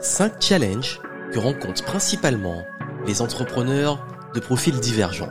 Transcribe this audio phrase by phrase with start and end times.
[0.00, 1.00] 5 challenges
[1.30, 2.64] que rencontrent principalement
[3.06, 5.28] les entrepreneurs de profils divergents.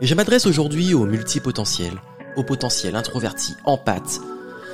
[0.00, 2.00] Et je m'adresse aujourd'hui aux multipotentiels,
[2.36, 3.78] aux potentiels introvertis, en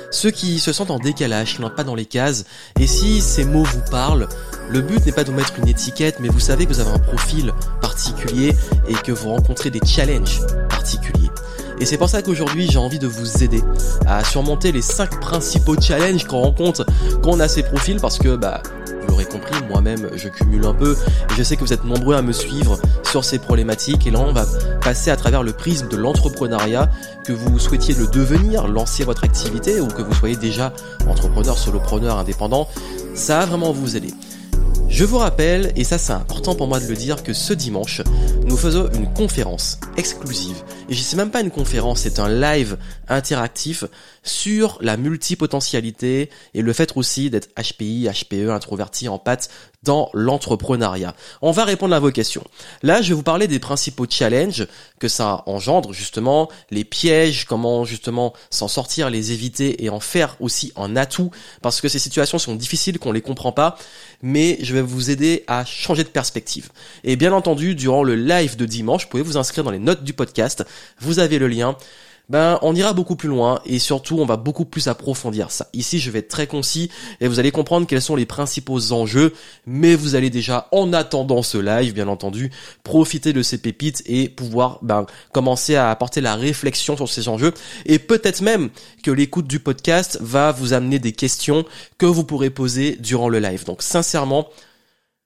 [0.09, 2.45] ceux qui se sentent en décalage, qui n'entrent pas dans les cases.
[2.79, 4.27] Et si ces mots vous parlent,
[4.69, 6.91] le but n'est pas de vous mettre une étiquette, mais vous savez que vous avez
[6.91, 8.55] un profil particulier
[8.87, 11.29] et que vous rencontrez des challenges particuliers.
[11.79, 13.61] Et c'est pour ça qu'aujourd'hui j'ai envie de vous aider
[14.07, 16.85] à surmonter les 5 principaux challenges qu'on rencontre
[17.21, 18.63] quand on a ces profils parce que bah
[19.17, 20.95] l'aurez compris, moi-même je cumule un peu.
[21.31, 24.05] Et je sais que vous êtes nombreux à me suivre sur ces problématiques.
[24.05, 24.45] Et là on va
[24.81, 26.89] passer à travers le prisme de l'entrepreneuriat
[27.23, 30.71] que vous souhaitiez le devenir, lancer votre activité ou que vous soyez déjà
[31.07, 32.67] entrepreneur, solopreneur, indépendant,
[33.15, 34.13] ça va vraiment vous aider.
[34.97, 38.01] Je vous rappelle, et ça c'est important pour moi de le dire, que ce dimanche,
[38.47, 40.63] nous faisons une conférence exclusive.
[40.89, 43.83] Et je sais même pas une conférence, c'est un live interactif
[44.23, 49.49] sur la multipotentialité et le fait aussi d'être HPI, HPE, introverti en pâte
[49.87, 51.15] dans l'entrepreneuriat.
[51.41, 52.43] On va répondre à vos questions.
[52.83, 54.67] Là, je vais vous parler des principaux challenges
[54.99, 60.35] que ça engendre, justement, les pièges, comment justement s'en sortir, les éviter et en faire
[60.41, 63.77] aussi un atout, parce que ces situations sont difficiles, qu'on les comprend pas,
[64.21, 66.69] mais je vais vous aider à changer de perspective.
[67.05, 70.03] Et bien entendu, durant le live de dimanche, vous pouvez vous inscrire dans les notes
[70.03, 70.65] du podcast,
[70.99, 71.77] vous avez le lien
[72.29, 75.67] ben on ira beaucoup plus loin et surtout on va beaucoup plus approfondir ça.
[75.73, 76.89] Ici je vais être très concis
[77.21, 79.33] et vous allez comprendre quels sont les principaux enjeux,
[79.65, 82.51] mais vous allez déjà en attendant ce live bien entendu
[82.83, 87.53] profiter de ces pépites et pouvoir ben, commencer à apporter la réflexion sur ces enjeux
[87.85, 88.69] et peut-être même
[89.03, 91.65] que l'écoute du podcast va vous amener des questions
[91.97, 93.65] que vous pourrez poser durant le live.
[93.65, 94.49] Donc sincèrement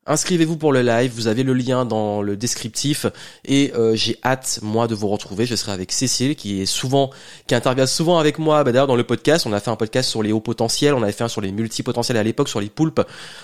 [0.07, 3.05] Inscrivez-vous pour le live, vous avez le lien dans le descriptif
[3.45, 5.45] et euh, j'ai hâte moi de vous retrouver.
[5.45, 7.11] Je serai avec Cécile qui est souvent,
[7.45, 8.63] qui intervient souvent avec moi.
[8.63, 11.03] Bah, D'ailleurs dans le podcast, on a fait un podcast sur les hauts potentiels, on
[11.03, 13.01] avait fait un sur les multipotentiels à l'époque, sur les poulpes.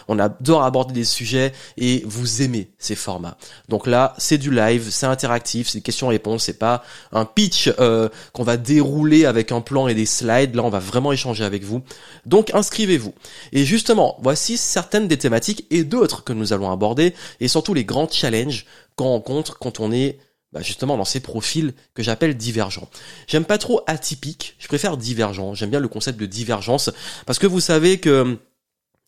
[0.07, 3.37] On adore aborder des sujets et vous aimez ces formats.
[3.69, 8.43] Donc là, c'est du live, c'est interactif, c'est questions-réponses, c'est pas un pitch euh, qu'on
[8.43, 10.55] va dérouler avec un plan et des slides.
[10.55, 11.83] Là, on va vraiment échanger avec vous.
[12.25, 13.13] Donc inscrivez-vous.
[13.53, 17.73] Et justement, voici certaines des thématiques et d'autres que nous nous allons aborder, et surtout
[17.73, 18.65] les grands challenges
[18.95, 20.19] qu'on rencontre quand on est
[20.53, 22.89] bah, justement dans ces profils que j'appelle divergents.
[23.27, 25.53] J'aime pas trop atypique, je préfère divergent.
[25.53, 26.89] J'aime bien le concept de divergence
[27.25, 28.37] parce que vous savez que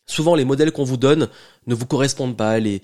[0.10, 1.30] souvent les modèles qu'on vous donne
[1.68, 2.82] ne vous correspondent pas, les,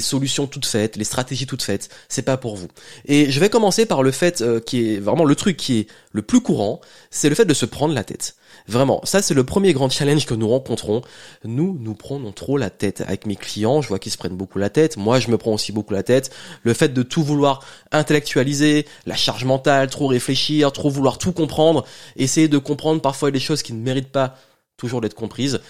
[0.00, 2.68] solutions toutes faites, les stratégies toutes faites, c'est pas pour vous.
[3.04, 5.86] Et je vais commencer par le fait euh, qui est vraiment le truc qui est
[6.12, 6.80] le plus courant,
[7.10, 8.36] c'est le fait de se prendre la tête.
[8.68, 11.02] Vraiment, ça c'est le premier grand challenge que nous rencontrons.
[11.44, 13.82] Nous, nous prenons trop la tête avec mes clients.
[13.82, 14.96] Je vois qu'ils se prennent beaucoup la tête.
[14.96, 16.30] Moi, je me prends aussi beaucoup la tête.
[16.62, 21.84] Le fait de tout vouloir intellectualiser, la charge mentale, trop réfléchir, trop vouloir tout comprendre,
[22.16, 24.36] essayer de comprendre parfois des choses qui ne méritent pas
[24.76, 25.60] toujours d'être comprises.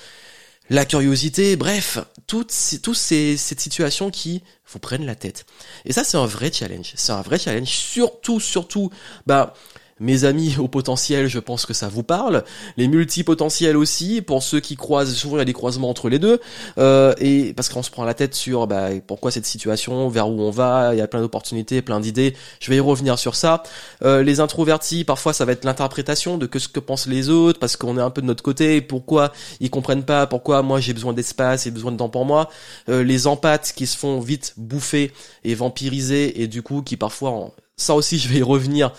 [0.71, 5.47] La curiosité, bref, toutes, ces, toutes ces, cette situation qui vous prennent la tête.
[5.87, 6.93] Et ça, c'est un vrai challenge.
[6.95, 7.69] C'est un vrai challenge.
[7.69, 8.91] Surtout, surtout,
[9.27, 9.55] bah,
[10.01, 12.45] mes amis au potentiel, je pense que ça vous parle.
[12.77, 16.19] Les multipotentiels aussi, pour ceux qui croisent, souvent il y a des croisements entre les
[16.19, 16.41] deux.
[16.79, 20.41] Euh, et parce qu'on se prend la tête sur bah, pourquoi cette situation, vers où
[20.41, 22.35] on va, il y a plein d'opportunités, plein d'idées.
[22.61, 23.63] Je vais y revenir sur ça.
[24.03, 27.59] Euh, les introvertis, parfois ça va être l'interprétation de que ce que pensent les autres,
[27.59, 30.93] parce qu'on est un peu de notre côté, pourquoi ils comprennent pas, pourquoi moi j'ai
[30.93, 32.51] besoin d'espace et besoin de temps pour moi.
[32.89, 35.13] Euh, les empathes qui se font vite bouffer
[35.45, 38.93] et vampiriser, et du coup qui parfois, ça aussi je vais y revenir,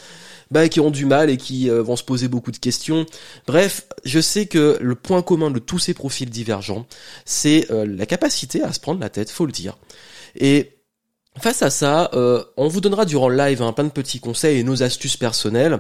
[0.52, 3.06] bah, qui ont du mal et qui euh, vont se poser beaucoup de questions.
[3.48, 6.88] Bref, je sais que le point commun de tous ces profils divergents,
[7.26, 9.78] c'est euh, la capacité à se prendre la tête, faut le dire.
[10.36, 10.76] Et
[11.38, 14.58] Face à ça, euh, on vous donnera durant le live un plein de petits conseils
[14.58, 15.80] et nos astuces personnelles.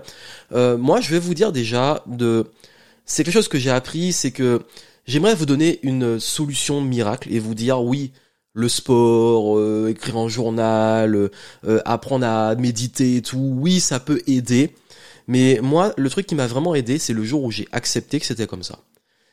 [0.51, 2.45] moi, je vais vous dire déjà de,
[3.03, 4.61] c'est quelque chose que j'ai appris, c'est que
[5.05, 8.13] j'aimerais vous donner une solution miracle et vous dire oui,
[8.53, 14.21] le sport, euh, écrire un journal, euh, apprendre à méditer et tout, oui, ça peut
[14.27, 14.75] aider.
[15.27, 18.25] Mais moi, le truc qui m'a vraiment aidé, c'est le jour où j'ai accepté que
[18.25, 18.79] c'était comme ça.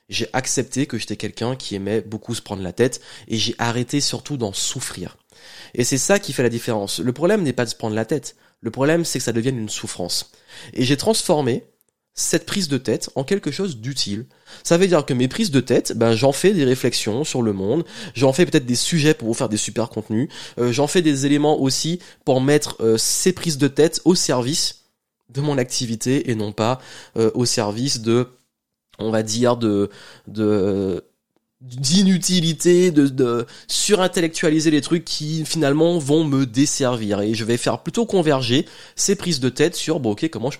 [0.08, 4.00] J'ai accepté que j'étais quelqu'un qui aimait beaucoup se prendre la tête et j'ai arrêté
[4.00, 5.16] surtout d'en souffrir.
[5.74, 7.00] Et c'est ça qui fait la différence.
[7.00, 8.36] Le problème n'est pas de se prendre la tête.
[8.60, 10.30] Le problème, c'est que ça devienne une souffrance.
[10.74, 11.64] Et j'ai transformé
[12.16, 14.24] cette prise de tête en quelque chose d'utile.
[14.64, 17.52] Ça veut dire que mes prises de tête, ben j'en fais des réflexions sur le
[17.52, 17.84] monde,
[18.14, 20.28] j'en fais peut-être des sujets pour vous faire des super contenus,
[20.58, 24.86] euh, j'en fais des éléments aussi pour mettre euh, ces prises de tête au service
[25.28, 26.80] de mon activité et non pas
[27.18, 28.28] euh, au service de
[28.98, 29.90] on va dire de
[30.26, 31.04] de
[31.62, 37.20] d'inutilité, de, surintellectualiser les trucs qui finalement vont me desservir.
[37.22, 40.58] Et je vais faire plutôt converger ces prises de tête sur, bon ok, comment je,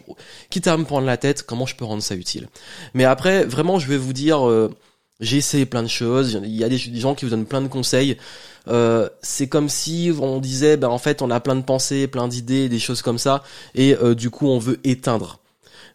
[0.48, 2.48] quitte à me prendre la tête, comment je peux rendre ça utile.
[2.94, 4.70] Mais après, vraiment, je vais vous dire, euh,
[5.20, 6.40] J'ai essayé plein de choses.
[6.44, 8.18] Il y a des, gens qui vous donnent plein de conseils.
[8.68, 12.28] Euh, c'est comme si on disait, ben en fait, on a plein de pensées, plein
[12.28, 13.44] d'idées, des choses comme ça,
[13.74, 15.40] et euh, du coup, on veut éteindre.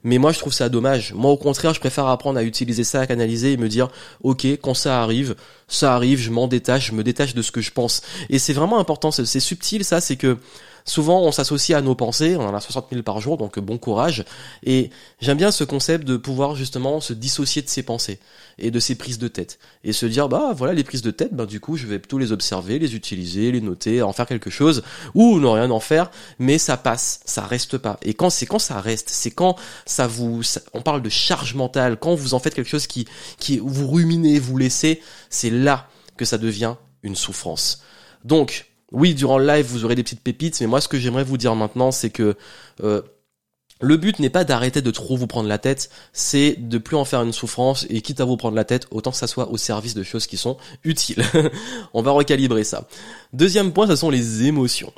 [0.04, 1.14] Mais moi, je trouve ça dommage.
[1.14, 3.90] Moi, au contraire, je préfère apprendre à utiliser ça, à canaliser et me dire,
[4.24, 5.36] ok, quand ça arrive,
[5.68, 8.02] ça arrive, je m'en détache, je me détache de ce que je pense.
[8.30, 9.12] Et c'est vraiment important.
[9.12, 10.02] C'est subtil, ça.
[10.02, 10.38] C'est que
[10.86, 13.78] souvent on s'associe à nos pensées, on en a 60 000 par jour, donc bon
[13.78, 14.26] courage.
[14.64, 14.90] Et
[15.20, 18.20] j'aime bien ce concept de pouvoir justement se dissocier de ses pensées
[18.58, 19.60] et de ses prises de tête.
[19.84, 22.18] Et se dire, bah voilà, les prises de tête, bah du coup je vais plutôt
[22.18, 24.84] les observer, les utiliser, les noter, en faire quelque chose,
[25.14, 28.00] ou ne rien en faire, mais ça passe, ça reste pas.
[28.04, 29.56] Et quand c'est quand ça reste, c'est quand
[29.86, 30.42] ça vous,
[30.74, 33.08] on parle de charge mentale, quand vous en faites quelque chose qui,
[33.38, 35.88] qui vous ruminez, vous laissez, c'est là
[36.18, 37.84] que ça devient une souffrance.
[38.24, 41.24] Donc, oui, durant le live, vous aurez des petites pépites, mais moi, ce que j'aimerais
[41.24, 42.36] vous dire maintenant, c'est que
[42.84, 43.02] euh,
[43.80, 47.06] le but n'est pas d'arrêter de trop vous prendre la tête, c'est de plus en
[47.06, 49.58] faire une souffrance et quitte à vous prendre la tête, autant que ça soit au
[49.58, 51.24] service de choses qui sont utiles.
[51.94, 52.88] On va recalibrer ça.
[53.34, 54.94] Deuxième point, ce sont les émotions.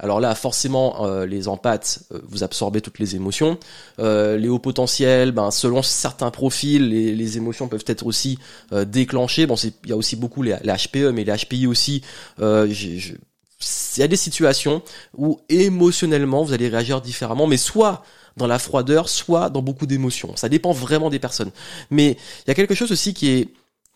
[0.00, 3.58] Alors là, forcément, euh, les empathes, euh, vous absorbez toutes les émotions.
[3.98, 8.38] les hauts potentiels, ben, selon certains profils, les, émotions peuvent être aussi
[8.70, 9.46] déclenchées.
[9.46, 12.02] Bon, il y a aussi beaucoup les, les, HPE, mais les HPI aussi.
[13.96, 14.82] Il y a des situations
[15.16, 18.04] où émotionnellement vous allez réagir différemment, mais soit
[18.36, 20.36] dans la froideur, soit dans beaucoup d'émotions.
[20.36, 21.50] Ça dépend vraiment des personnes.
[21.90, 23.48] Mais il y a quelque chose aussi qui est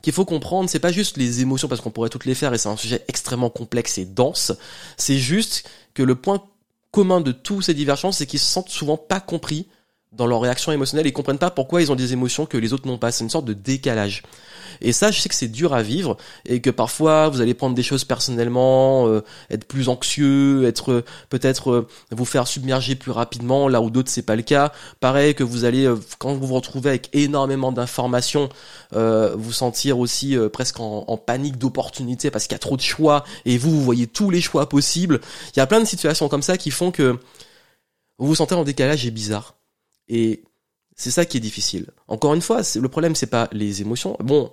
[0.03, 2.59] qu'il faut comprendre, c'est pas juste les émotions parce qu'on pourrait toutes les faire et
[2.59, 4.53] c'est un sujet extrêmement complexe et dense.
[4.97, 6.43] C'est juste que le point
[6.91, 9.69] commun de tous ces divergences, c'est qu'ils se sentent souvent pas compris
[10.13, 12.87] dans leur réaction émotionnelle et comprennent pas pourquoi ils ont des émotions que les autres
[12.87, 13.13] n'ont pas.
[13.13, 14.23] C'est une sorte de décalage.
[14.81, 16.17] Et ça, je sais que c'est dur à vivre
[16.47, 21.05] et que parfois vous allez prendre des choses personnellement, euh, être plus anxieux, être euh,
[21.31, 24.73] peut-être euh, vous faire submerger plus rapidement là où d'autres c'est pas le cas.
[25.01, 28.49] Pareil que vous allez quand vous vous retrouvez avec énormément d'informations,
[28.93, 33.25] vous sentir aussi presque en, en panique d'opportunité parce qu'il y a trop de choix
[33.45, 35.21] et vous vous voyez tous les choix possibles.
[35.55, 37.19] Il y a plein de situations comme ça qui font que
[38.19, 39.55] vous vous sentez en décalage et bizarre.
[40.09, 40.45] Et
[40.97, 41.91] c'est ça qui est difficile.
[42.09, 44.17] Encore une fois, le problème c'est pas les émotions.
[44.21, 44.51] Bon,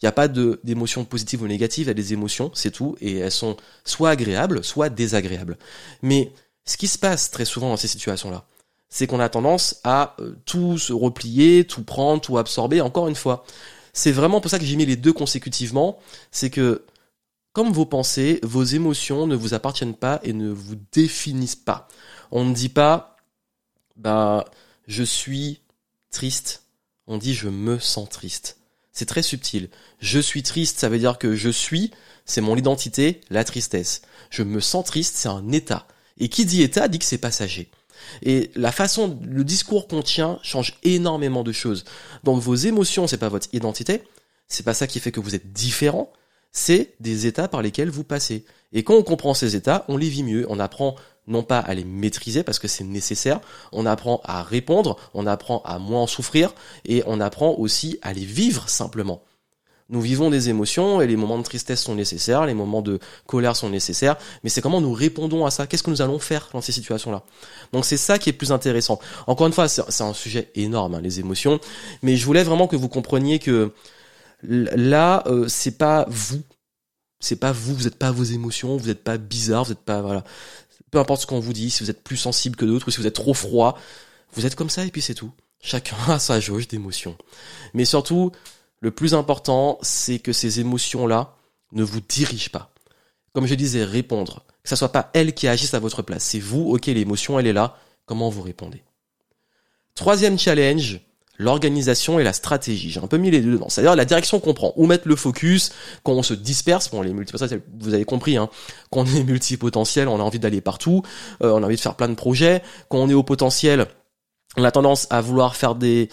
[0.00, 2.96] il n'y a pas d'émotions positives ou négatives, il y a des émotions, c'est tout,
[3.00, 5.58] et elles sont soit agréables, soit désagréables.
[6.02, 6.32] Mais
[6.64, 8.44] ce qui se passe très souvent dans ces situations-là,
[8.88, 12.80] c'est qu'on a tendance à euh, tout se replier, tout prendre, tout absorber.
[12.80, 13.44] Encore une fois,
[13.92, 15.98] c'est vraiment pour ça que j'ai mis les deux consécutivement.
[16.30, 16.84] C'est que
[17.52, 21.88] comme vos pensées, vos émotions ne vous appartiennent pas et ne vous définissent pas.
[22.30, 23.16] On ne dit pas,
[23.96, 24.44] bah,
[24.92, 25.62] je suis
[26.10, 26.64] triste,
[27.06, 28.58] on dit je me sens triste.
[28.92, 29.70] C'est très subtil.
[30.00, 31.90] Je suis triste, ça veut dire que je suis,
[32.26, 34.02] c'est mon identité, la tristesse.
[34.28, 35.88] Je me sens triste, c'est un état.
[36.18, 37.70] Et qui dit état dit que c'est passager.
[38.20, 41.84] Et la façon, le discours qu'on tient change énormément de choses.
[42.22, 44.02] Donc vos émotions, c'est pas votre identité,
[44.46, 46.12] c'est pas ça qui fait que vous êtes différent,
[46.50, 48.44] c'est des états par lesquels vous passez.
[48.74, 50.96] Et quand on comprend ces états, on les vit mieux, on apprend
[51.26, 53.40] non pas à les maîtriser parce que c'est nécessaire,
[53.70, 56.54] on apprend à répondre, on apprend à moins en souffrir
[56.84, 59.22] et on apprend aussi à les vivre simplement.
[59.88, 63.54] Nous vivons des émotions et les moments de tristesse sont nécessaires, les moments de colère
[63.56, 66.62] sont nécessaires, mais c'est comment nous répondons à ça, qu'est-ce que nous allons faire dans
[66.62, 67.24] ces situations-là.
[67.72, 68.98] Donc c'est ça qui est plus intéressant.
[69.26, 71.60] Encore une fois, c'est un sujet énorme, hein, les émotions,
[72.02, 73.72] mais je voulais vraiment que vous compreniez que
[74.42, 76.40] là, euh, c'est pas vous,
[77.20, 80.00] c'est pas vous, vous n'êtes pas vos émotions, vous n'êtes pas bizarre, vous n'êtes pas
[80.00, 80.24] voilà
[80.92, 83.00] peu importe ce qu'on vous dit, si vous êtes plus sensible que d'autres ou si
[83.00, 83.78] vous êtes trop froid,
[84.34, 85.32] vous êtes comme ça et puis c'est tout.
[85.60, 87.16] Chacun a sa jauge d'émotions.
[87.74, 88.30] Mais surtout,
[88.80, 91.34] le plus important, c'est que ces émotions-là
[91.72, 92.72] ne vous dirigent pas.
[93.32, 94.44] Comme je disais, répondre.
[94.62, 96.24] Que ce soit pas elles qui agissent à votre place.
[96.24, 97.78] C'est vous, ok, l'émotion, elle est là.
[98.04, 98.82] Comment vous répondez?
[99.94, 101.00] Troisième challenge,
[101.38, 102.90] l'organisation et la stratégie.
[102.90, 103.68] J'ai un peu mis les deux dedans.
[103.68, 105.72] C'est-à-dire la direction qu'on prend, où mettre le focus,
[106.02, 108.48] quand on se disperse, bon les multipotentiels, vous avez compris, hein,
[108.90, 111.02] quand on est multipotentiel, on a envie d'aller partout,
[111.42, 113.86] euh, on a envie de faire plein de projets, quand on est au potentiel,
[114.56, 116.10] on a tendance à vouloir faire des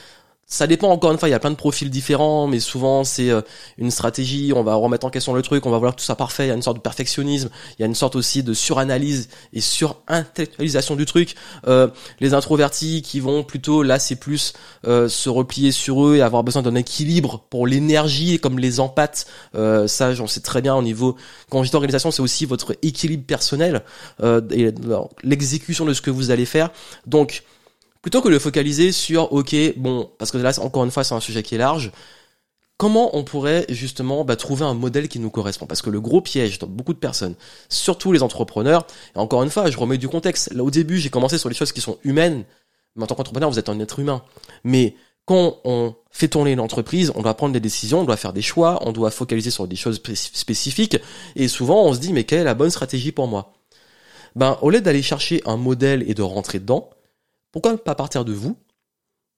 [0.51, 3.29] ça dépend encore une fois, il y a plein de profils différents, mais souvent c'est
[3.29, 3.41] euh,
[3.77, 6.45] une stratégie, on va remettre en question le truc, on va vouloir tout ça parfait,
[6.45, 9.29] il y a une sorte de perfectionnisme, il y a une sorte aussi de suranalyse
[9.53, 11.35] et surintellectualisation du truc.
[11.67, 11.87] Euh,
[12.19, 14.53] les introvertis qui vont plutôt, là c'est plus
[14.87, 19.27] euh, se replier sur eux et avoir besoin d'un équilibre pour l'énergie, comme les empathes,
[19.53, 21.15] ça j'en sais très bien au niveau,
[21.51, 23.83] quand je dis organisation c'est aussi votre équilibre personnel
[24.51, 24.73] et
[25.23, 26.71] l'exécution de ce que vous allez faire.
[27.05, 27.43] Donc
[28.01, 31.19] plutôt que de focaliser sur ok bon parce que là encore une fois c'est un
[31.19, 31.91] sujet qui est large
[32.79, 35.67] comment on pourrait justement bah, trouver un modèle qui nous correspond?
[35.67, 37.35] Parce que le gros piège dans beaucoup de personnes,
[37.67, 40.51] surtout les entrepreneurs, et encore une fois, je remets du contexte.
[40.53, 42.45] Là, au début, j'ai commencé sur les choses qui sont humaines,
[42.95, 44.23] mais en tant qu'entrepreneur, vous êtes un être humain.
[44.63, 48.33] Mais quand on fait tourner une entreprise, on doit prendre des décisions, on doit faire
[48.33, 50.97] des choix, on doit focaliser sur des choses spécifiques,
[51.35, 53.53] et souvent on se dit mais quelle est la bonne stratégie pour moi?
[54.35, 56.89] Ben au lieu d'aller chercher un modèle et de rentrer dedans,
[57.51, 58.57] pourquoi pas partir de vous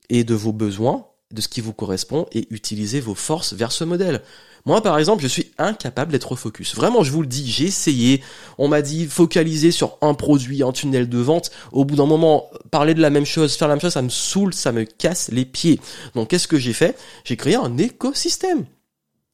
[0.09, 3.83] et de vos besoins, de ce qui vous correspond, et utiliser vos forces vers ce
[3.83, 4.21] modèle?
[4.65, 6.75] Moi, par exemple, je suis incapable d'être focus.
[6.75, 8.21] Vraiment, je vous le dis, j'ai essayé.
[8.57, 11.51] On m'a dit focaliser sur un produit, un tunnel de vente.
[11.71, 14.09] Au bout d'un moment, parler de la même chose, faire la même chose, ça me
[14.09, 15.79] saoule, ça me casse les pieds.
[16.13, 16.97] Donc, qu'est-ce que j'ai fait?
[17.23, 18.65] J'ai créé un écosystème.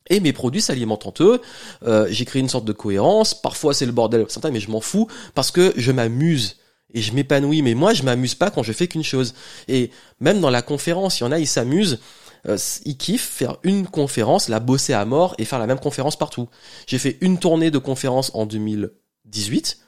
[0.10, 1.42] Et mes produits s'alimentent entre eux.
[1.84, 3.34] Euh, j'ai créé une sorte de cohérence.
[3.34, 6.56] Parfois, c'est le bordel, mais je m'en fous parce que je m'amuse
[6.94, 7.62] et je m'épanouis.
[7.62, 9.34] Mais moi, je m'amuse pas quand je fais qu'une chose.
[9.68, 12.00] Et même dans la conférence, il y en a, ils s'amusent
[12.48, 16.18] euh, ils kiffent faire une conférence, la bosser à mort et faire la même conférence
[16.18, 16.48] partout.
[16.86, 19.80] J'ai fait une tournée de conférences en 2018.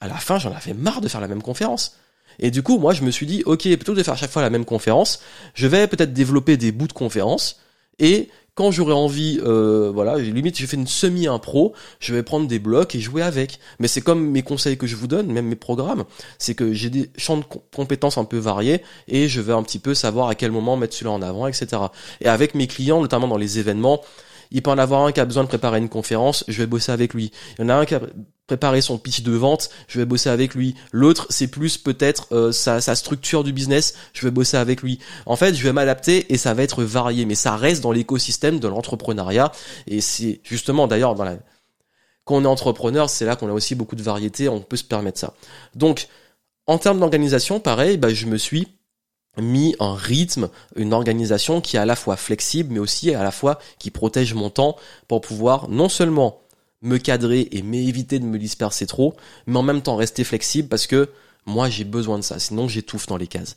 [0.00, 1.96] À la fin, j'en avais marre de faire la même conférence.
[2.38, 4.30] Et du coup, moi, je me suis dit, ok, plutôt que de faire à chaque
[4.30, 5.20] fois la même conférence,
[5.54, 7.60] je vais peut-être développer des bouts de conférences
[7.98, 12.58] et quand j'aurai envie, euh, voilà, limite j'ai fait une semi-impro, je vais prendre des
[12.58, 13.60] blocs et jouer avec.
[13.78, 16.04] Mais c'est comme mes conseils que je vous donne, même mes programmes,
[16.38, 17.44] c'est que j'ai des champs de
[17.74, 20.94] compétences un peu variés et je vais un petit peu savoir à quel moment mettre
[20.94, 21.82] celui-là en avant, etc.
[22.22, 24.00] Et avec mes clients, notamment dans les événements,
[24.50, 26.92] il peut en avoir un qui a besoin de préparer une conférence, je vais bosser
[26.92, 27.32] avec lui.
[27.58, 28.00] Il y en a un qui a
[28.46, 30.74] préparé son pitch de vente, je vais bosser avec lui.
[30.92, 34.98] L'autre, c'est plus peut-être euh, sa, structure du business, je vais bosser avec lui.
[35.26, 38.60] En fait, je vais m'adapter et ça va être varié, mais ça reste dans l'écosystème
[38.60, 39.50] de l'entrepreneuriat.
[39.86, 41.36] Et c'est justement d'ailleurs dans la...
[42.24, 44.84] quand on est entrepreneur, c'est là qu'on a aussi beaucoup de variété, on peut se
[44.84, 45.34] permettre ça.
[45.74, 46.08] Donc,
[46.66, 48.68] en termes d'organisation, pareil, bah, je me suis
[49.36, 53.30] mis un rythme, une organisation qui est à la fois flexible, mais aussi à la
[53.30, 54.76] fois qui protège mon temps
[55.08, 56.40] pour pouvoir non seulement
[56.82, 59.14] me cadrer et m'éviter de me disperser trop,
[59.46, 61.10] mais en même temps rester flexible parce que
[61.44, 63.56] moi j'ai besoin de ça, sinon j'étouffe dans les cases.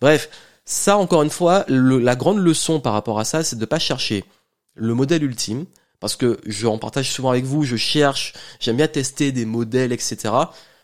[0.00, 0.30] Bref,
[0.64, 4.24] ça encore une fois, la grande leçon par rapport à ça, c'est de pas chercher
[4.74, 5.66] le modèle ultime,
[5.98, 9.92] parce que je en partage souvent avec vous, je cherche, j'aime bien tester des modèles,
[9.92, 10.30] etc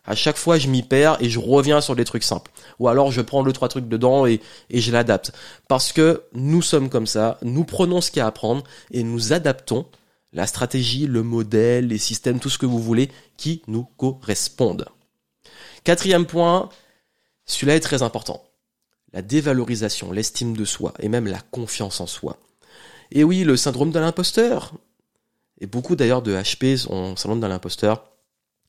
[0.07, 2.51] à chaque fois je m'y perds et je reviens sur des trucs simples.
[2.79, 5.33] Ou alors je prends le trois trucs dedans et, je l'adapte.
[5.69, 9.03] Parce que nous sommes comme ça, nous prenons ce qu'il y a à prendre et
[9.03, 9.87] nous adaptons
[10.33, 14.87] la stratégie, le modèle, les systèmes, tout ce que vous voulez qui nous correspondent.
[15.85, 16.69] Quatrième point,
[17.47, 18.43] celui-là est très important.
[19.13, 22.37] La dévalorisation, l'estime de soi et même la confiance en soi.
[23.13, 24.73] Et oui, le syndrome de l'imposteur.
[25.61, 28.05] Et beaucoup d'ailleurs de HP ont syndrome de l'imposteur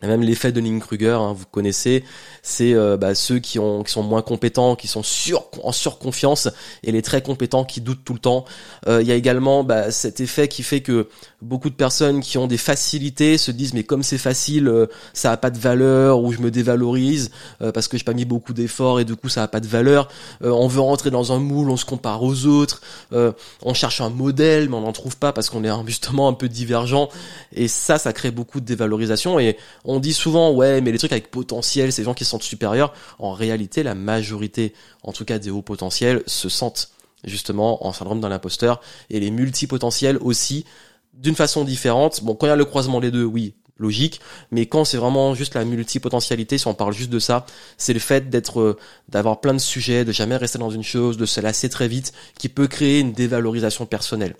[0.05, 2.03] même l'effet de Kruger, hein, vous connaissez,
[2.43, 6.49] c'est euh, bah, ceux qui, ont, qui sont moins compétents, qui sont sur, en surconfiance,
[6.83, 8.45] et les très compétents qui doutent tout le temps.
[8.87, 11.07] Euh, il y a également bah, cet effet qui fait que
[11.41, 15.31] beaucoup de personnes qui ont des facilités se disent mais comme c'est facile, euh, ça
[15.31, 17.31] a pas de valeur, ou je me dévalorise
[17.73, 20.09] parce que j'ai pas mis beaucoup d'efforts et du coup ça a pas de valeur.
[20.41, 24.69] on veut rentrer dans un moule, on se compare aux autres, on cherche un modèle
[24.69, 27.09] mais on n'en trouve pas parce qu'on est justement un peu divergent,
[27.53, 29.57] et ça, ça crée beaucoup de dévalorisation et
[29.87, 32.93] on dit souvent, ouais, mais les trucs avec potentiel, ces gens qui se sentent supérieurs.
[33.19, 36.91] En réalité, la majorité, en tout cas des hauts potentiels, se sentent
[37.23, 38.81] justement en syndrome d'un imposteur.
[39.09, 40.65] Et les multipotentiels aussi,
[41.13, 42.23] d'une façon différente.
[42.23, 44.19] Bon, quand il y a le croisement des deux, oui, logique,
[44.51, 47.45] mais quand c'est vraiment juste la multipotentialité, si on parle juste de ça,
[47.77, 48.77] c'est le fait d'être, euh,
[49.07, 52.11] d'avoir plein de sujets, de jamais rester dans une chose, de se lasser très vite,
[52.37, 54.35] qui peut créer une dévalorisation personnelle.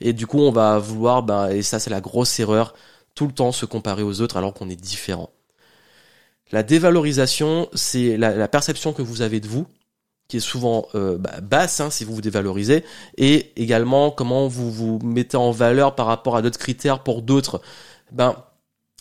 [0.00, 2.74] Et du coup, on va vouloir, ben, et ça c'est la grosse erreur,
[3.14, 5.30] tout le temps se comparer aux autres alors qu'on est différent.
[6.50, 9.66] La dévalorisation, c'est la, perception que vous avez de vous,
[10.28, 12.84] qui est souvent euh, bah, basse hein, si vous vous dévalorisez,
[13.16, 17.62] et également comment vous vous mettez en valeur par rapport à d'autres critères pour d'autres.
[18.12, 18.36] Ben,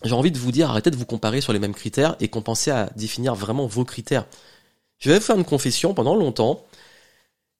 [0.04, 2.42] j'ai envie de vous dire, arrêtez de vous comparer sur les mêmes critères et qu'on
[2.42, 4.26] pensez à définir vraiment vos critères.
[5.00, 6.64] Je vais vous faire une confession, pendant longtemps,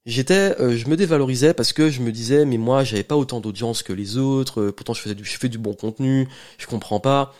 [0.06, 3.40] J'étais, euh, je me dévalorisais parce que je me disais, mais moi, j'avais pas autant
[3.40, 4.62] d'audience que les autres.
[4.62, 6.28] Euh, pourtant, je faisais du, je fais du bon contenu.
[6.58, 7.36] Je comprends pas.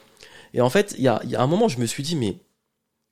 [0.54, 2.38] Et en fait, il y a, y a un moment, je me suis dit, mais,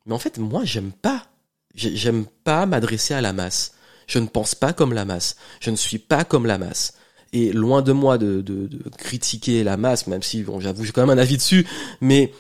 [0.06, 1.26] mais en fait, moi, j'aime pas,
[1.74, 3.74] j'aime pas m'adresser à la masse.
[4.08, 5.36] Je ne pense pas comme la masse.
[5.62, 6.94] Je ne suis pas comme la masse.
[7.34, 10.92] Et loin de moi de, de, de critiquer la masse, même si, bon, j'avoue, j'ai
[10.92, 11.68] quand même un avis dessus,
[12.02, 12.34] mais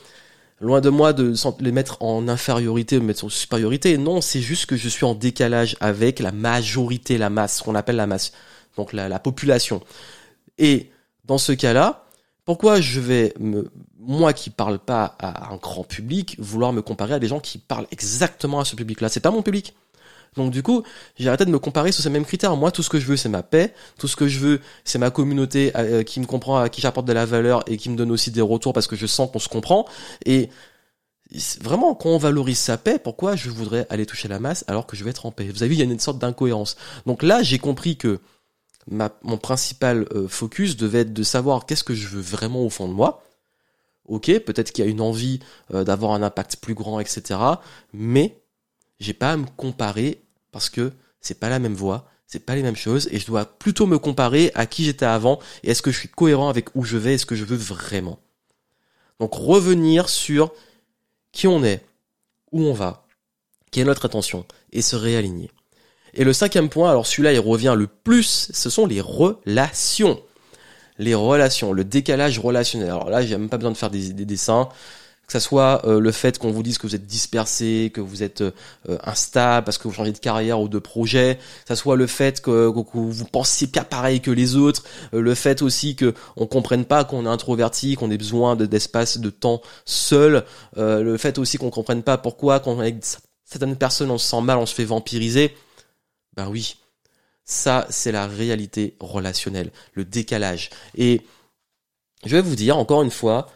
[0.62, 3.98] Loin de moi de les mettre en infériorité ou mettre en supériorité.
[3.98, 7.76] Non, c'est juste que je suis en décalage avec la majorité, la masse, ce qu'on
[7.76, 8.34] appelle la masse.
[8.76, 9.82] Donc la, population.
[10.58, 10.92] Et
[11.24, 12.06] dans ce cas-là,
[12.44, 17.14] pourquoi je vais me, moi qui parle pas à un grand public, vouloir me comparer
[17.14, 19.08] à des gens qui parlent exactement à ce public-là?
[19.08, 19.76] C'est pas mon public.
[20.36, 20.84] Donc du coup,
[21.18, 22.56] j'ai arrêté de me comparer sur ces mêmes critères.
[22.56, 23.74] Moi, tout ce que je veux, c'est ma paix.
[23.98, 27.08] Tout ce que je veux, c'est ma communauté euh, qui me comprend, à qui j'apporte
[27.08, 29.40] de la valeur et qui me donne aussi des retours parce que je sens qu'on
[29.40, 29.86] se comprend.
[30.26, 30.50] Et
[31.62, 34.96] vraiment, quand on valorise sa paix, pourquoi je voudrais aller toucher la masse alors que
[34.96, 35.48] je vais être en paix?
[35.50, 36.76] Vous avez vu, il y a une sorte d'incohérence.
[37.06, 38.20] Donc là, j'ai compris que
[38.90, 42.70] ma, mon principal euh, focus devait être de savoir qu'est-ce que je veux vraiment au
[42.70, 43.24] fond de moi.
[44.06, 45.40] Ok, peut-être qu'il y a une envie
[45.74, 47.40] euh, d'avoir un impact plus grand, etc.
[47.94, 48.42] Mais
[49.00, 50.92] j'ai pas à me comparer parce que
[51.22, 53.98] c'est pas la même voie, c'est pas les mêmes choses, et je dois plutôt me
[53.98, 57.16] comparer à qui j'étais avant et est-ce que je suis cohérent avec où je vais,
[57.16, 58.20] est-ce que je veux vraiment.
[59.20, 60.54] Donc revenir sur
[61.32, 61.84] qui on est,
[62.52, 63.06] où on va,
[63.72, 65.52] quelle est notre attention, et se réaligner.
[66.14, 70.22] Et le cinquième point, alors celui-là il revient le plus, ce sont les relations.
[70.98, 72.90] Les relations, le décalage relationnel.
[72.90, 74.68] Alors là, j'ai même pas besoin de faire des, dessins.
[75.30, 78.24] Que ça soit euh, le fait qu'on vous dise que vous êtes dispersé, que vous
[78.24, 78.52] êtes euh,
[79.04, 82.42] instable parce que vous changez de carrière ou de projet, que ça soit le fait
[82.42, 84.84] que, vous pensiez pas pareil que les autres,
[85.14, 89.20] euh, le fait aussi que on comprenne pas qu'on est introverti, qu'on ait besoin d'espace,
[89.20, 90.46] de temps seul,
[90.76, 92.96] le fait aussi qu'on comprenne pas pourquoi quand avec
[93.46, 95.56] certaines personnes on se sent mal, on se fait vampiriser.
[96.36, 96.78] Ben oui,
[97.46, 100.72] ça c'est la réalité relationnelle, le décalage.
[100.98, 101.22] Et
[102.26, 103.48] je vais vous dire encore une fois,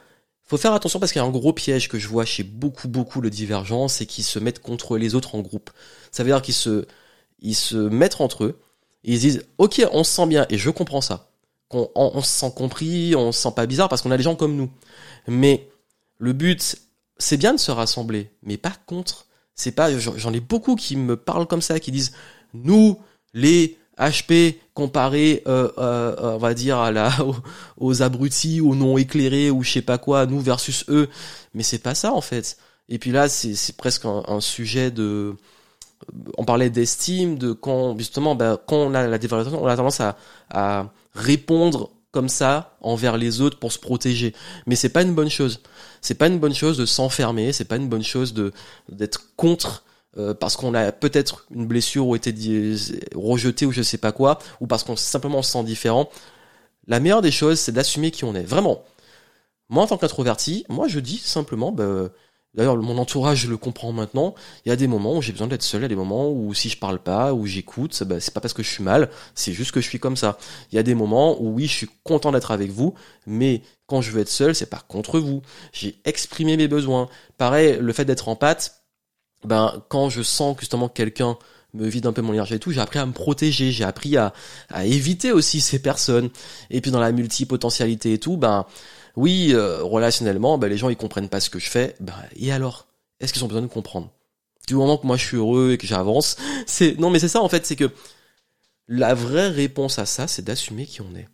[0.54, 2.88] faut faire attention parce qu'il y a un gros piège que je vois chez beaucoup
[2.88, 5.72] beaucoup de divergents, c'est qu'ils se mettent contre les autres en groupe.
[6.12, 6.86] Ça veut dire qu'ils se
[7.40, 8.60] ils se mettent entre eux,
[9.04, 11.32] et ils disent OK, on se sent bien et je comprends ça.
[11.72, 14.56] On, se sent compris, on se sent pas bizarre parce qu'on a des gens comme
[14.56, 14.70] nous.
[15.28, 15.72] Mais
[16.20, 16.78] le but
[17.18, 19.26] c'est bien de se rassembler, mais pas contre.
[19.56, 22.14] C'est pas j'en ai beaucoup qui me parlent comme ça qui disent
[22.54, 23.00] nous,
[23.34, 27.12] les HP comparés, euh, euh, on va dire à la
[27.78, 31.10] aux, abrutis, aux non éclairés ou je sais pas quoi, nous versus eux,
[31.54, 32.58] mais c'est pas ça en fait.
[32.90, 35.36] Et puis là, c'est presque un, sujet de,
[36.38, 40.02] on parlait d'estime, de quand justement, ben, quand on a la dévalorisation, on a tendance
[40.02, 40.18] à,
[40.50, 44.34] à répondre comme ça envers les autres pour se protéger.
[44.68, 45.62] Mais c'est pas une bonne chose.
[46.02, 47.54] C'est pas une bonne chose de s'enfermer.
[47.54, 48.54] C'est pas une bonne chose de
[48.90, 49.84] d'être contre
[50.18, 52.34] euh, parce qu'on a peut-être une blessure ou été
[53.16, 56.10] rejeté ou je sais pas quoi, ou parce qu'on simplement se sent différent.
[56.88, 58.44] La meilleure des choses, c'est d'assumer qui on est.
[58.44, 58.84] Vraiment.
[59.70, 62.10] Moi, en tant qu'introverti, moi, je dis simplement, bah,
[62.54, 64.36] d'ailleurs, mon entourage le comprend maintenant.
[64.66, 66.30] Il y a des moments où j'ai besoin d'être seul, il y a des moments
[66.30, 69.10] où si je parle pas, ou j'écoute, bah, c'est pas parce que je suis mal,
[69.34, 70.38] c'est juste que je suis comme ça.
[70.72, 72.94] Il y a des moments où oui, je suis content d'être avec vous,
[73.26, 75.42] mais quand je veux être seul, c'est pas contre vous.
[75.72, 77.10] J'ai exprimé mes besoins.
[77.38, 78.83] Pareil, le fait d'être en pâte,
[79.46, 81.38] ben quand je sens que justement quelqu'un
[81.74, 84.16] me vide un peu mon énergie et tout, j'ai appris à me protéger, j'ai appris
[84.18, 84.34] à,
[84.70, 86.30] à éviter aussi ces personnes.
[86.70, 88.66] Et puis dans la multipotentialité et tout, ben
[89.16, 92.52] oui, euh, relationnellement, ben les gens ils comprennent pas ce que je fais, ben et
[92.52, 92.88] alors?
[93.20, 94.12] Est-ce qu'ils ont besoin de comprendre?
[94.68, 96.36] Du moment que moi je suis heureux et que j'avance,
[96.68, 97.90] c'est non mais c'est ça en fait, c'est que
[98.88, 101.30] la vraie réponse à ça, c'est d'assumer qui on est.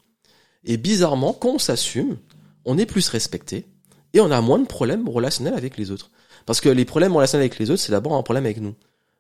[0.64, 2.18] Et bizarrement, quand on s'assume,
[2.66, 3.66] on est plus respecté
[4.14, 6.12] et on a moins de problèmes relationnels avec les autres.
[6.50, 8.74] Parce que les problèmes relationnels avec les autres, c'est d'abord un problème avec nous.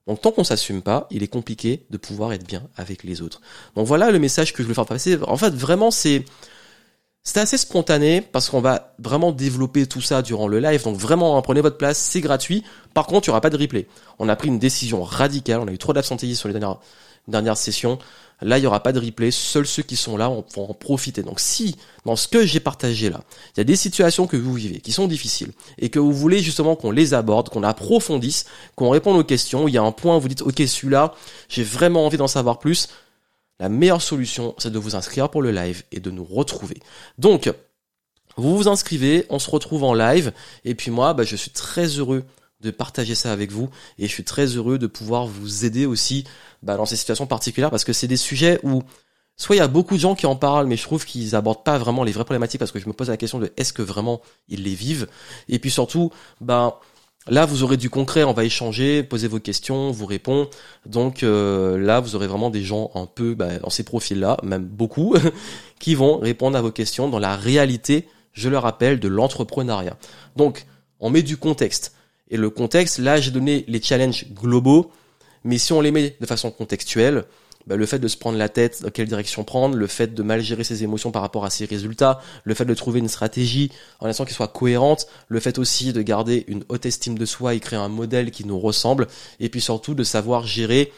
[0.08, 3.39] Donc tant qu'on s'assume pas, il est compliqué de pouvoir être bien avec les autres.
[3.76, 5.15] Donc voilà le message que je voulais faire passer.
[5.28, 6.26] En fait, vraiment, c'est
[7.36, 10.84] assez spontané parce qu'on va vraiment développer tout ça durant le live.
[10.84, 12.63] Donc vraiment, prenez votre place, c'est gratuit.
[12.96, 13.86] Par contre, il n'y aura pas de replay.
[14.18, 15.60] On a pris une décision radicale.
[15.60, 16.80] On a eu trop d'absentéisme sur les dernières,
[17.28, 18.00] dernières sessions.
[18.41, 19.32] Là, il n'y aura pas de replay.
[19.32, 21.23] Seuls ceux qui sont là vont en profiter.
[21.23, 21.75] Donc si,
[22.06, 23.21] dans ce que j'ai partagé là,
[23.56, 26.39] il y a des situations que vous vivez qui sont difficiles et que vous voulez
[26.39, 30.15] justement qu'on les aborde, qu'on approfondisse, qu'on réponde aux questions, il y a un point
[30.15, 31.13] où vous dites, OK, celui-là,
[31.49, 32.88] j'ai vraiment envie d'en savoir plus.
[33.60, 36.78] La meilleure solution, c'est de vous inscrire pour le live et de nous retrouver.
[37.17, 37.52] Donc,
[38.38, 40.32] vous vous inscrivez, on se retrouve en live,
[40.63, 42.23] et puis moi, bah, je suis très heureux
[42.62, 46.26] de partager ça avec vous, et je suis très heureux de pouvoir vous aider aussi
[46.62, 48.84] bah, dans ces situations particulières parce que c'est des sujets où
[49.38, 51.63] soit il y a beaucoup de gens qui en parlent, mais je trouve qu'ils abordent
[51.63, 53.82] pas vraiment les vraies problématiques parce que je me pose la question de est-ce que
[53.82, 55.08] vraiment ils les vivent?
[55.48, 56.74] Et puis surtout, ben
[57.28, 60.50] là vous aurez du concret, on va échanger, poser vos questions, vous répond.
[60.86, 64.65] Donc euh, là vous aurez vraiment des gens un peu ben, dans ces profils-là, même
[64.65, 65.15] beaucoup,
[65.80, 69.95] qui vont répondre à vos questions dans la réalité, je le rappelle, de l'entrepreneuriat.
[70.36, 70.65] Donc
[71.00, 71.95] on met du contexte.
[72.30, 74.92] Et le contexte, là j'ai donné les challenges globaux
[75.44, 77.26] mais si on les met de façon contextuelle,
[77.68, 80.24] bah, le fait de se prendre la tête, dans quelle direction prendre, le fait de
[80.24, 83.72] mal gérer ses émotions par rapport à ses résultats, le fait de trouver une stratégie
[84.00, 87.54] en laissant qu'elle soit cohérente, le fait aussi de garder une haute estime de soi
[87.54, 89.08] et créer un modèle qui nous ressemble,
[89.39, 90.92] et puis surtout de savoir gérer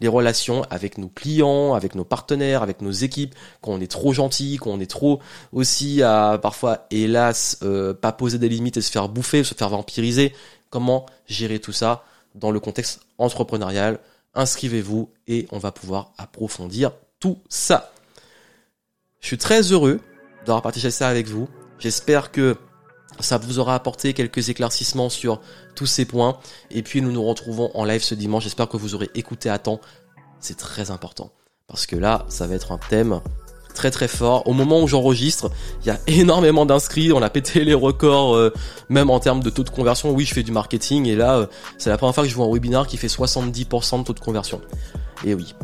[0.00, 4.12] les relations avec nos clients, avec nos partenaires, avec nos équipes, quand on est trop
[4.12, 5.20] gentil, quand on est trop
[5.52, 9.70] aussi à parfois, hélas, euh, pas poser des limites et se faire bouffer, se faire
[9.70, 10.32] vampiriser.
[10.70, 12.04] Comment gérer tout ça
[12.34, 13.98] dans le contexte entrepreneurial.
[14.34, 17.92] Inscrivez-vous et on va pouvoir approfondir tout ça.
[19.20, 20.00] Je suis très heureux
[20.46, 21.48] d'avoir partagé ça avec vous.
[21.78, 22.56] J'espère que
[23.20, 25.40] Ça vous aura apporté quelques éclaircissements sur
[25.74, 26.38] tous ces points.
[26.70, 28.44] Et puis nous nous retrouvons en live ce dimanche.
[28.44, 29.80] J'espère que vous aurez écouté à temps.
[30.38, 31.32] C'est très important.
[31.66, 33.20] Parce que là, ça va être un thème
[33.78, 34.46] très très fort.
[34.46, 35.50] Au moment où j'enregistre,
[35.82, 38.52] il y a énormément d'inscrits, on a pété les records, euh,
[38.88, 40.10] même en termes de taux de conversion.
[40.10, 41.46] Oui, je fais du marketing et là, euh,
[41.78, 44.20] c'est la première fois que je vois un webinar qui fait 70% de taux de
[44.20, 44.60] conversion.
[45.24, 45.54] Et oui,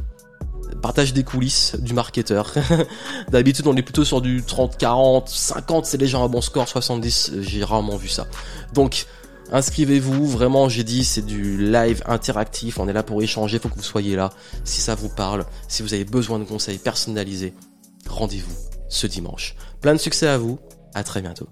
[0.80, 2.54] partage des coulisses du marketeur.
[3.30, 7.32] D'habitude, on est plutôt sur du 30, 40, 50, c'est déjà un bon score, 70,
[7.40, 8.26] j'ai rarement vu ça.
[8.74, 9.06] Donc,
[9.50, 13.74] inscrivez-vous, vraiment, j'ai dit, c'est du live interactif, on est là pour échanger, faut que
[13.74, 14.30] vous soyez là,
[14.62, 17.54] si ça vous parle, si vous avez besoin de conseils personnalisés,
[18.08, 18.56] rendez-vous
[18.88, 19.56] ce dimanche.
[19.80, 20.58] Plein de succès à vous,
[20.94, 21.48] à très bientôt.